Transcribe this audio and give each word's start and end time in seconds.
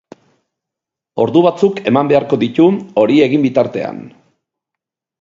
Ordu 1.25 1.43
batzuk 1.49 1.83
eman 1.93 2.11
beharko 2.13 2.41
ditu 2.47 2.67
hori 3.05 3.23
egin 3.29 3.49
bitartean. 3.49 4.05